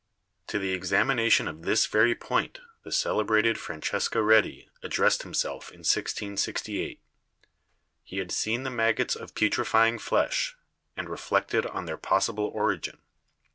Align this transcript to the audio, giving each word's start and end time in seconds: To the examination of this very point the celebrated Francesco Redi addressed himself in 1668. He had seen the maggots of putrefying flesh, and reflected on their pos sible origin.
To 0.47 0.57
the 0.57 0.73
examination 0.73 1.47
of 1.47 1.61
this 1.61 1.85
very 1.85 2.15
point 2.15 2.59
the 2.81 2.91
celebrated 2.91 3.59
Francesco 3.59 4.19
Redi 4.19 4.67
addressed 4.81 5.21
himself 5.21 5.69
in 5.69 5.81
1668. 5.81 6.99
He 8.03 8.17
had 8.17 8.31
seen 8.31 8.63
the 8.63 8.71
maggots 8.71 9.15
of 9.15 9.35
putrefying 9.35 9.99
flesh, 9.99 10.57
and 10.97 11.07
reflected 11.07 11.67
on 11.67 11.85
their 11.85 11.97
pos 11.99 12.29
sible 12.29 12.51
origin. 12.51 12.97